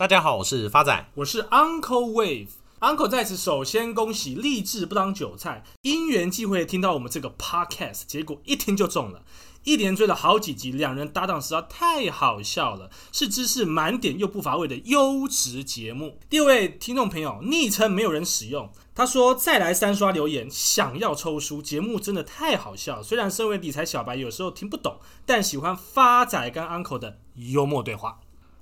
[0.00, 2.48] 大家好，我是发仔，我是 Uncle Wave。
[2.80, 9.22] Uncle 在此首先恭喜励志不当韭菜，因缘际会听到我们这个 Podcast，结果一听就中了，
[9.62, 16.18] 一连追了好几集，两人搭档实在太好笑了，是知识满点又不乏味的优质节目。
[16.30, 23.02] 第二位听众朋友，昵称没有人使用，他说再来三刷留言，想要抽书，节目真的太好笑。
[23.02, 28.20] 虽然身为理财小白，有时候听不懂，但喜欢发仔跟 Uncle 的幽默对话。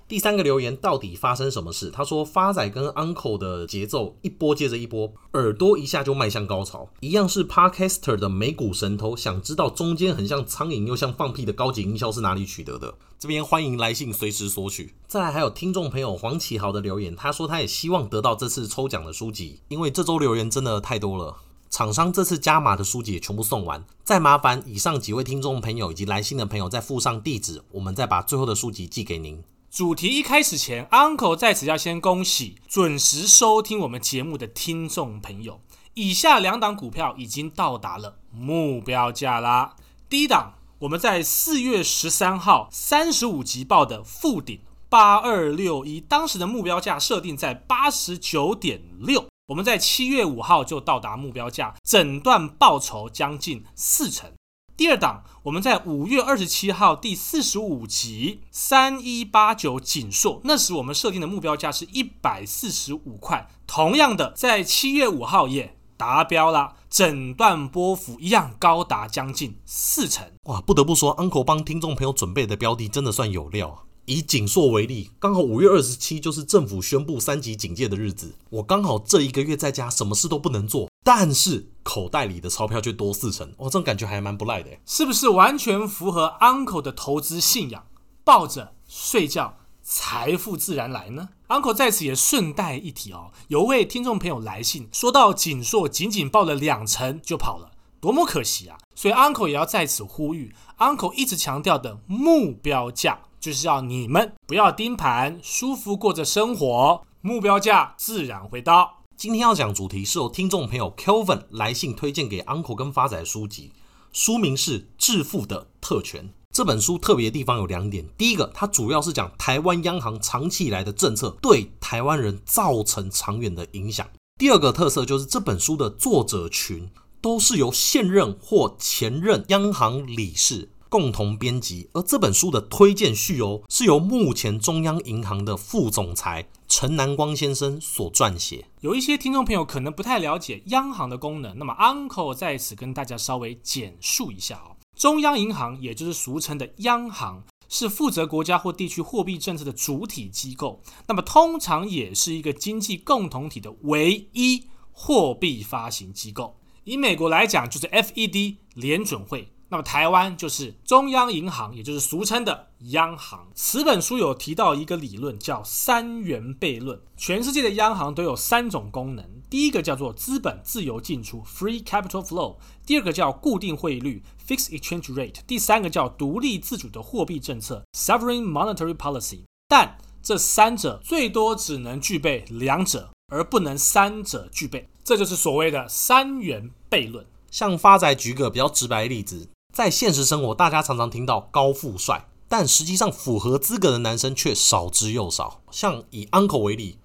[0.09, 1.91] 第三个留言到底发生什么事？
[1.91, 9.15] 他说发仔跟 Uncle 的节奏一波接着一波，耳朵一下就迈向高潮，一样是 Podcaster 的美股神偷。
[9.15, 12.95] 想知道中间很像苍蝇又像放屁的高级音效是哪里取得的？
[13.19, 14.95] 这边欢迎来信随时索取。
[15.07, 21.37] 再来还有听众朋友黄启豪的留言，他说他也希望得到这次抽奖的书籍，因为这周留言真的太多了，
[21.69, 23.85] 厂商这次加码的书籍也全部送完。
[24.03, 29.43] 再麻烦以上几位听众朋友以及来信的朋友再附上地址，我们再把最后的书籍寄给您。
[29.71, 35.61] 主题一开始前，Uncle 在此要先恭喜准时收听我们节目的听众朋友。
[35.93, 39.75] 以下两档股票已经到达了目标价啦。
[40.09, 54.31] 第一档，我们在四月十三号三十五集报的富鼎八二六一，当时的目标价设定在八十九点六，我们在七月五号就到达目标价，整段报酬将近四成。
[54.79, 70.25] 第二档，我们在五月二十七号第四十五集三一八九景硕，那时我们设定的目标价是一百四十五块，同样的在七月五号也达标啦，整段波幅一样高达将近四成。
[70.43, 73.83] 哇，不得不说，Uncle 帮听众朋友准备的标的真的算有料。
[74.05, 87.85] 以景硕为例，刚好五月二十七就是政府宣布三级警戒的日子，我刚好这一个月在家，什么事都不能做，但是口袋里的钞票却多四成，哦，这种感觉还蛮不赖的，是不是完全符合 Uncle 的投资信仰？
[88.23, 98.77] 抱着睡觉，财富自然来呢？Uncle 在此也顺带一提哦，有位听众朋友来信说到景硕仅仅报了两成就跑了，多么可惜啊！
[98.93, 103.19] 所以 Uncle 也要在此呼吁，Uncle 一直强调的目标价。
[103.39, 108.98] 就是要你们不要盯盘，舒服过着生活，目标价自然会到。
[109.19, 113.73] 今天要讲主题是由听众朋友 Kelvin 来信推荐给 Uncle 跟发仔的书籍，
[114.13, 116.23] 书名是《致富的特权》。
[116.55, 124.05] 这本书特别的地方有两点，第一个，它主要是讲台湾央行长期以来的政策对台湾人造成长远的影响；
[124.37, 130.69] 第二个特色就是这本书的作者群都是由现任或前任央行理事。
[130.89, 138.65] 共同编辑，而这本书的推荐序哦，是由目前中央银行的副总裁陈南光先生所撰写。
[138.81, 144.75] 有一些听众朋友可能不太了解央行的功能，那么 Uncle 在此跟大家稍微简述一下哦。
[144.97, 156.57] 中央银行，也就是俗称的央行，是负责国家或地区货币政策的主体机构，那么通常也是一个经济共同体的唯一货币发行机构。
[156.83, 159.53] 以美国来讲，就是 FED 联准会。
[159.71, 163.47] 那么台湾就是中央银行，也就是俗称的央行。
[163.53, 166.99] 此本书有提到一个理论，叫三元悖论。
[167.15, 179.41] 全世界的央行都有三种功能：第一个叫做资本自由进出 （free capital flow），第二个叫固定汇率 （fixed exchange rate），第三个叫独立自主的货币政策 （sovereign monetary policy）。
[179.67, 184.89] 但这三者最多只能具备两者，而不能三者具备。
[185.03, 187.27] 这就是所谓的三元悖论。
[187.51, 189.49] 像发仔举个比较直白的例子。
[189.79, 195.61] 在现实生活，大家常常听到高富帅，但实际上符合资格的男生却少之又少。
[195.71, 196.99] 像以 Uncle 为例，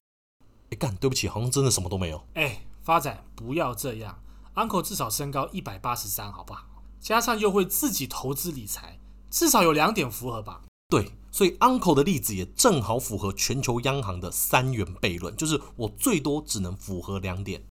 [0.73, 2.27] 哎干，对不起，好像真的什么都没有。
[2.35, 4.19] 哎，发展不要这样
[4.57, 6.65] ，Uncle 至少身高一百八十三，好不好？
[7.01, 8.99] 加上又会自己投资理财，
[9.31, 10.63] 至少有两点符合吧？
[10.89, 17.63] 对，所以 Uncle 的例子也正好符合全球央行的三元悖论，就是我最多只能符合两点。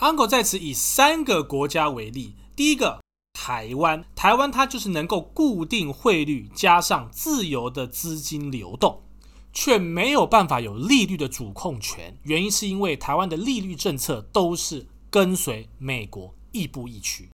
[0.00, 2.98] Uncle 在此以三个国家为例，第一个。
[3.40, 9.00] 台湾，台湾它就是能够固定汇率加上自由的资金流动，
[9.52, 12.18] 却没有办法有利率的主控权。
[12.24, 17.28] 原因是因为台湾的利率政策都是跟随美国亦步亦趋。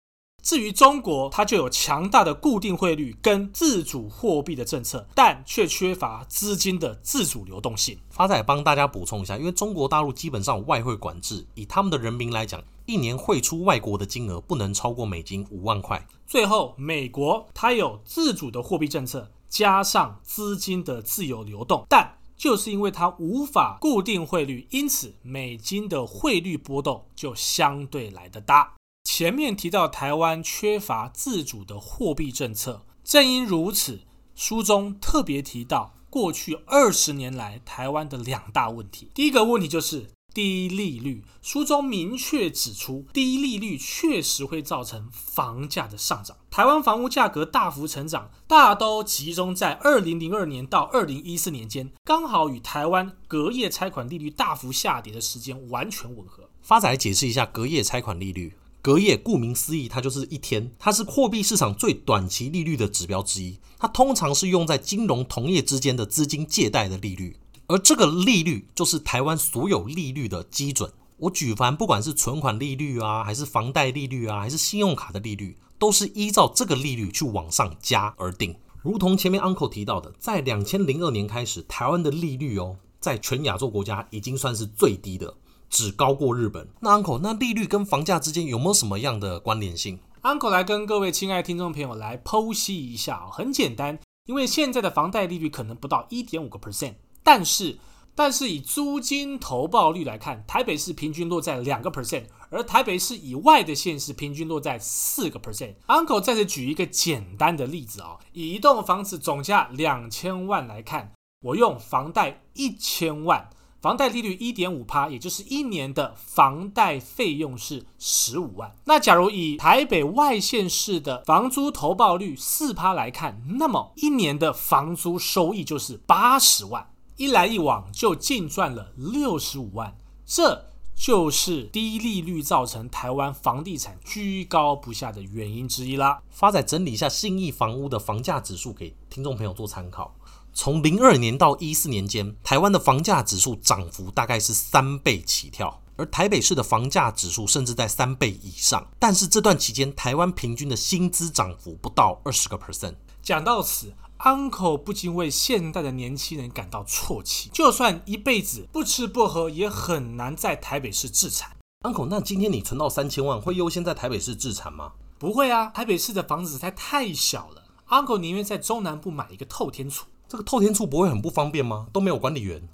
[0.41, 7.99] 至于中国，它就有强大的固定汇率跟自主货币的政策，但却缺乏资金的自主流动性。
[8.09, 16.05] 发仔帮大家补充一下，因为中国大陆基本上有外汇管制，以他们的人民来讲，一年汇出外国的金额不能超过美金五万块。
[16.25, 28.73] 最后，美国它有自主的货币政策，加上资金的自由流动，但就是因为它无法固定汇率，因此美金的汇率波动就相对来得大。
[29.03, 34.01] 前面提到台湾缺乏自主的货币政策，正因如此，
[34.35, 39.11] 书中特别提到过去二十年来台湾的两大问题。
[39.13, 46.37] 第一个问题就是低利率，书中明确指出，低利率确实会造成房价的上涨。
[46.49, 56.49] 台湾房屋价格大幅成长，大都集中在二零零二年到二零一四年间，刚好与台湾隔夜拆款利率大幅下跌的时间完全吻合。
[56.61, 58.53] 发仔解释一下隔夜拆款利率。
[58.81, 63.59] 隔夜顾名思义，它就是一天，它是货币市场最短期利率的指标之一。
[63.77, 67.37] 它通常是用在金融同业之间的资金借贷的利率，
[67.67, 70.91] 而这个利率就是台湾所有利率的基准。
[71.17, 78.55] 我举凡不管是存款利率啊，还是房贷利率啊，还是信用卡的利率，都是依照这个利率去往上加而定。
[78.81, 85.35] 如同前面 Uncle 提到的，在两千零二年开始，台湾的利率哦，在全亚洲国家已经算是最低的。
[85.71, 86.67] 只高过日本。
[86.81, 93.25] 那 Uncle，那利率跟房价之间有没有什么样的关联性？Uncle 来跟各位亲爱听众朋友来剖析一下。
[93.31, 97.79] 很简单，因为现在的房贷利率可能不到一点五个 percent，但是
[98.13, 105.75] 但是以租金投报率来看，台北市平均落在两个 percent，而台北市以外的县市平均落在四个 percent。
[105.87, 113.49] Uncle 再次举一个简单的例子啊，以一栋房子总价两千万来看，我用房贷一千万。
[113.81, 118.75] 房贷利率一点五趴，也就是一年的房贷费用是十五万。
[118.85, 129.97] 那假如以台北外县市的房租投报率四趴来看，那么一年的房租收益就是八十万，一来一往就净赚了六十五万。
[130.27, 136.21] 这就是低利率造成台湾房地产居高不下的原因之一啦。
[136.29, 140.15] 发仔整理一下信义房屋的房价指数给听众朋友做参考。
[140.53, 148.85] 从零二年到一四年间，台湾的房价指数涨幅大概是三倍起跳，而台北市的房价指数甚至在三倍以上。
[148.99, 152.95] 但是这段期间，台湾平均的薪资涨幅不到二十个 percent。
[153.23, 157.49] 讲到此，Uncle 不禁为现代的年轻人感到啜泣。
[157.53, 161.55] 就算一辈子不吃不喝，也很难在台北市置产。
[161.83, 164.91] Uncle，那今天你存到三千万，会优先在台北市置产吗？
[165.17, 167.63] 不会啊，台北市的房子实在太小了。
[167.89, 170.05] Uncle 宁愿在中南部买一个透天厝。
[170.31, 171.87] 这个透天厝不会很不方便吗？
[171.91, 172.65] 都没有管理员。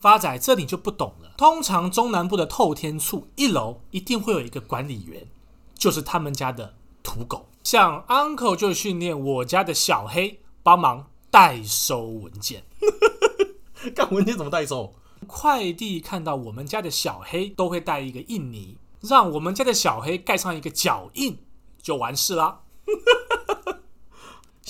[0.00, 1.34] 发仔，这你就不懂了。
[1.36, 5.28] 通常中南部的透天厝一楼一定会有一个管理员，
[5.74, 6.72] 就是他们家的
[7.02, 7.44] 土狗。
[7.62, 12.64] 像 Uncle 就训练我家的小黑帮忙代收文件。
[13.94, 14.94] 干文件怎么代收？
[15.26, 21.36] 快递看到我们家的小黑都会带一个印泥，让我们家的小黑盖上一个脚印，
[21.82, 22.60] 就完事啦。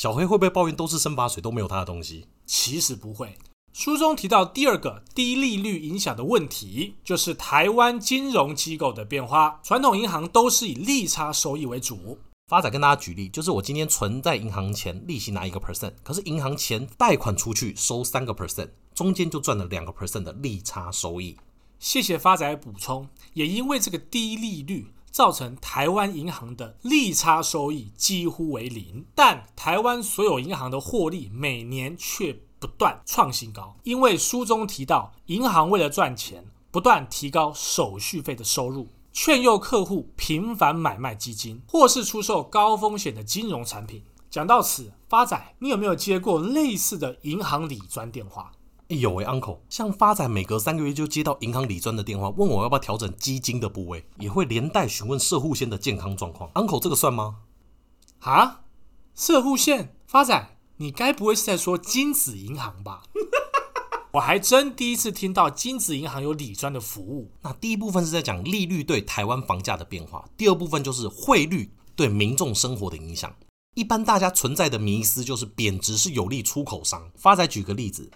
[0.02, 2.26] 小黑会不会抱怨都是生发水都没有他的东西？
[2.44, 3.38] 其实不会。
[3.72, 9.60] 书中提到第二个低利率影响的问题，就是台湾金融机构的变化。
[9.62, 12.18] 传统银行都是以利差收益为主。
[12.48, 21.36] 发仔跟大家举例，就是我今天存在银行钱，利息拿一个 percent，可是银行钱贷款出去收三个 percent，中间就赚了两个 percent 的利差收益。
[21.78, 23.08] 谢谢发仔补充。
[23.34, 24.88] 也因为这个低利率。
[25.12, 33.76] 造成台湾银行的利差收益几乎为零，但台湾所有银行的获利每年却不断创新高。
[33.84, 44.02] 因为书中提到，银行为了赚钱，不断提高手续费的收入，劝诱客户频繁买卖基金，或是出售高风险的金融产品。
[44.30, 48.50] 讲到此，发仔，你有没有接过类似的银行理专电话？
[49.00, 56.50] 有诶，uncle，像发仔每隔三个月就接到银行理专的电话，问我要不要调整基金的部位，也会连带询问摄护线的健康状况。
[56.54, 57.38] uncle，这个算吗？
[58.20, 58.62] 啊，
[59.14, 63.02] 摄护线，发仔，你该不会是在说金子银行吧？
[64.12, 67.30] 我还真第一次听到金子银行有理专的服务。
[67.40, 73.34] 那第一部分是在讲利率对台湾房价的变化，第二部分就是汇率对民众生活的影响。
[73.74, 77.10] 一般大家存在的迷思就是贬值是有利出口商。
[77.16, 78.10] 发仔举个例子。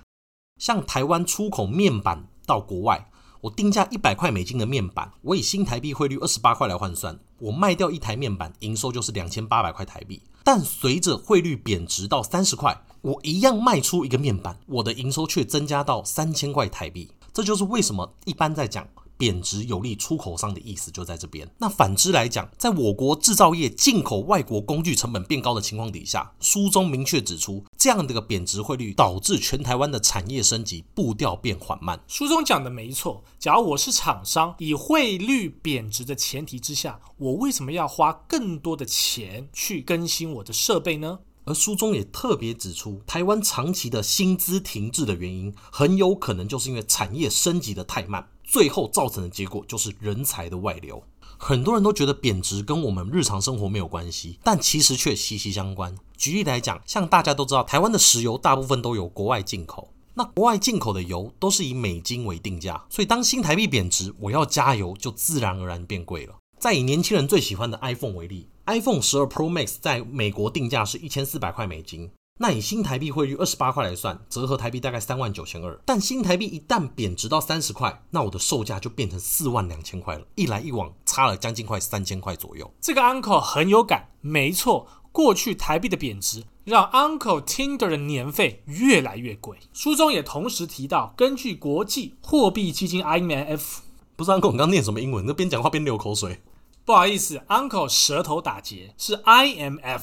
[0.59, 3.11] 像台湾出口面板到国外，
[3.43, 10.23] 我定价一百块美金的面板，我以新台币汇率二十八块来换算，我卖掉一台面板，营收就是两千八百块台币。
[10.43, 17.11] 但随着汇率贬值到三十块，我一样卖出一个面板，我的营收却增加到三千块台币。
[17.35, 18.89] 这就是为什么一般在讲。
[19.17, 21.49] 贬值有利出口商的意思就在这边。
[21.59, 32.01] 那反之来讲，在我国制造业进口外国工具成本变高的情况底下，书中明确指出，这样的一个贬值汇率导致全台湾的产业升级步调变缓慢。
[32.07, 41.21] 书中讲的没错，假如我是厂商，以汇率贬值的前提之下，我为什么要花更多的钱去更新我的设备呢？
[41.45, 48.29] 而书中也特别指出，台湾长期的薪资停滞的原因，很有可能就是因为产业升级的太慢。
[48.47, 51.03] 最后造成的结果就是人才的外流。
[51.39, 55.95] 很多人都觉得贬值跟我们日常生活没有关系，但其实却息息相关。
[56.17, 66.37] 举例来讲，像大家都知道，台湾的石油大部分都由国外进口，那国外进口的油都是以美金为定价，所以当新台币贬值，我要加油就自然而然变贵了。
[66.59, 72.11] 再以年轻人最喜欢的 iPhone 为例，iPhone 十二 Pro Max 在美国定价是一千四百块美金。
[72.39, 75.81] 那以新台币汇率二十八块来算，折合台币大概三万九千二。
[75.87, 80.27] 但新台币一旦贬值到三十块，那我的售价就变成四万两千块了。
[80.35, 82.71] 一来一往，差了将近快三千块左右。
[82.81, 89.57] 这个 Uncle 很有感，没错，过去台币的贬值让 Uncle Tinder 的年费越来越贵。
[89.73, 93.79] 书中也同时提到，根据国际货币基金 IMF，
[94.15, 95.25] 不是 Uncle，你刚念什么英文？
[95.25, 96.43] 那边讲话边流口水。
[96.85, 100.03] 不好意思，Uncle 舌头打结，是 IMF。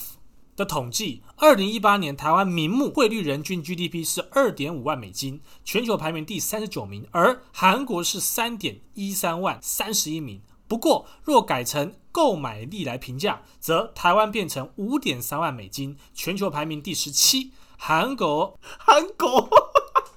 [0.56, 10.42] 的统计，二零一八年台湾名目汇率人均 GDP 是二点五万美金，全球排名第三十九名，而韩国是三点一三万，三十一名。
[10.68, 17.52] 不过，若改成购买力来评价，则台湾变成五点三万美金，全球排名第十七。
[17.78, 19.50] 韩国， 韩国，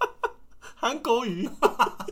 [0.77, 1.51] 韩国语，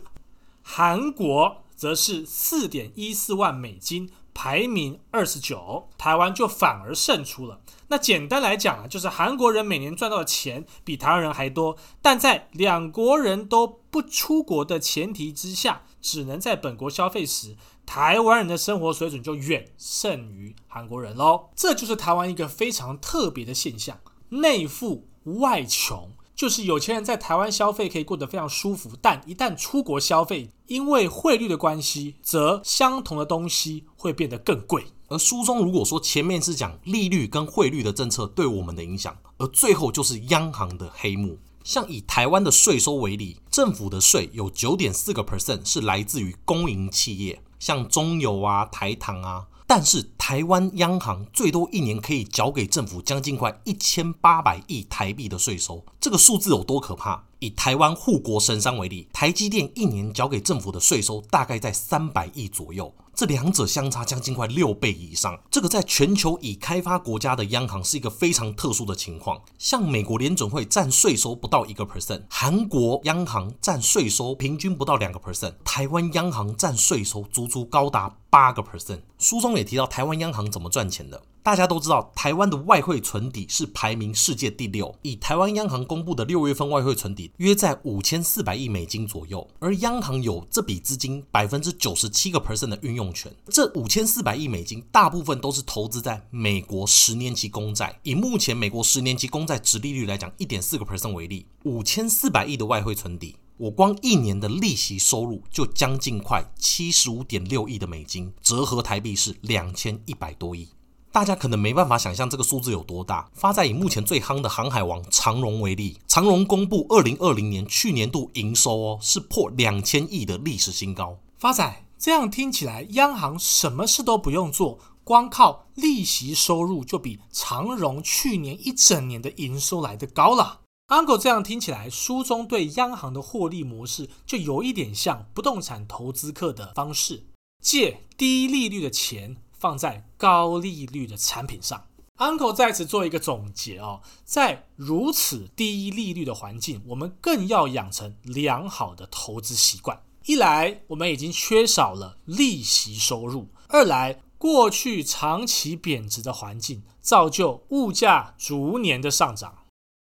[0.62, 4.10] 韩国则是四点一四万美金。
[4.34, 7.60] 排名二十九，台湾就反而胜出了。
[7.88, 21.50] 那简单来讲啊，就是韩国人每年赚到的钱比台湾人还多，但在两国人都不出国的前提之下，只能在本国消费时，台湾人的生活水准就远胜于韩国人喽。
[21.54, 24.00] 这就是台湾一个非常特别的现象：
[24.30, 26.13] 内富外穷。
[26.34, 34.84] 就是有钱人在台湾消费可以过得非常舒服，但一旦出国消费，因为汇率的关系，则相同的东西会变得更贵。
[35.08, 41.38] 而书中如果说前面是讲利率跟汇率的政策对我们的影响，而最后就是央行的黑幕。
[41.62, 49.46] 像以台湾的税收为例，政府的税有九点四个 percent 是来自于公营企业，像中油啊、台糖啊。
[49.66, 57.24] 但是台湾央行最多一年可以缴给政府将近快一千八百亿台币的税收，这个数字有多可怕？
[57.38, 62.94] 以台湾护国神山为例，台积电一年缴给政府的税收大概在三百亿左右。
[63.14, 69.40] 这两者相差将近快六倍以上，这个在全球已开发国家的央行是一个非常特殊的情况。
[69.56, 78.98] 像美国联准会占税收不到一个 percent，韩国央行占税收平均不到两个 percent，台湾央行占税收足足高达八个 percent。
[79.16, 81.22] 书中也提到台湾央行怎么赚钱的。
[81.40, 84.92] 大家都知道，台湾的外汇存底是排名世界第六。
[85.02, 93.32] 以台湾央行公布的六月份外汇存底约在五千四百亿美金左右，而央行有这笔资金百分之九十七个 percent 的运用权。
[93.46, 98.00] 这五千四百亿美金大部分都是投资在美国十年期公债。
[98.02, 110.68] 以目前美国十年期公债殖利率来讲，一点四个 percent 为例，五千四百亿的外汇存底，我光一年的利息收入就将近快七十五点六亿的美金，折合台币是两千一百多亿。
[111.12, 113.30] 大家可能没办法想象这个数字有多大。
[113.32, 121.16] 发在以目前最夯的航海王长荣为例，长荣公布二零二零年去年度营收哦是破两千亿的历史新高。
[121.38, 130.62] 发仔，这样听起来，央行什么事都不用做，光靠利息收入就比长荣去年一整年的营收来得高了。
[130.94, 137.26] Uncle 这样听起来，书中对央行的获利模式就有一点像不动产投资客的方式，
[137.60, 139.36] 借低利率的钱。
[139.58, 141.86] 放在高利率的产品上
[142.18, 150.02] ，Uncle 在此做一个总结哦，在如此低利率的环境，我们更要养成良好的投资习惯。
[150.26, 159.63] 一来，我们已经缺少了利息收入；二来，过去长期贬值的环境，造就物价逐年的上涨。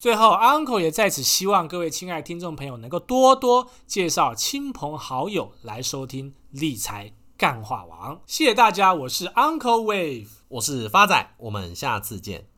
[0.03, 7.13] 最后，Uncle 也在此希望各位亲爱的听众朋友能够多多介绍亲朋好友来收听理财。
[7.37, 12.49] 干话王，谢谢大家，我是 Uncle Wave，我是发仔，我们下次见。